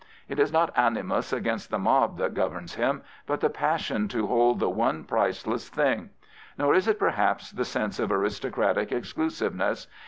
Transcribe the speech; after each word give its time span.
It 0.27 0.39
is 0.39 0.51
not 0.51 0.75
animus 0.75 1.31
against 1.31 1.69
the 1.69 1.77
mob 1.77 2.17
that 2.17 2.33
governs 2.33 2.73
him, 2.73 3.03
but 3.27 3.39
the 3.39 3.51
passion 3.51 4.07
to 4.07 4.25
hold 4.25 4.59
the 4.59 4.67
one 4.67 5.03
priceless 5.03 5.69
thing. 5.69 6.09
Nor 6.57 6.73
is 6.73 6.87
it, 6.87 6.97
perhaps, 6.97 7.51
the 7.51 7.65
sense 7.65 7.99
of 7.99 8.11
aristocratic 8.11 8.91
exclusiveness. 8.91 9.85